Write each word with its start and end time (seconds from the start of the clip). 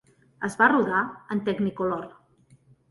Es 0.47 0.55
va 0.61 0.69
rodar 0.71 1.03
en 1.37 1.45
Technicolor. 1.51 2.11